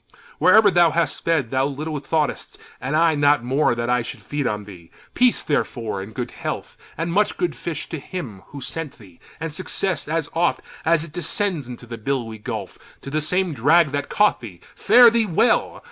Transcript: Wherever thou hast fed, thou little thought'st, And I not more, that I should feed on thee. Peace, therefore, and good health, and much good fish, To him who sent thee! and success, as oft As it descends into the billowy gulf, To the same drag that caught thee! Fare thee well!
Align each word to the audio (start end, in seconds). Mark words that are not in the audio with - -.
Wherever 0.39 0.71
thou 0.71 0.89
hast 0.89 1.23
fed, 1.25 1.51
thou 1.51 1.67
little 1.67 1.99
thought'st, 1.99 2.57
And 2.79 2.95
I 2.95 3.13
not 3.13 3.43
more, 3.43 3.75
that 3.75 3.87
I 3.87 4.01
should 4.01 4.23
feed 4.23 4.47
on 4.47 4.63
thee. 4.63 4.89
Peace, 5.13 5.43
therefore, 5.43 6.01
and 6.01 6.11
good 6.11 6.31
health, 6.31 6.75
and 6.97 7.13
much 7.13 7.37
good 7.37 7.55
fish, 7.55 7.87
To 7.89 7.99
him 7.99 8.41
who 8.47 8.61
sent 8.61 8.97
thee! 8.97 9.19
and 9.39 9.53
success, 9.53 10.07
as 10.07 10.27
oft 10.33 10.63
As 10.85 11.03
it 11.03 11.13
descends 11.13 11.67
into 11.67 11.85
the 11.85 11.99
billowy 11.99 12.39
gulf, 12.39 12.79
To 13.03 13.11
the 13.11 13.21
same 13.21 13.53
drag 13.53 13.91
that 13.91 14.09
caught 14.09 14.41
thee! 14.41 14.59
Fare 14.75 15.11
thee 15.11 15.27
well! 15.27 15.79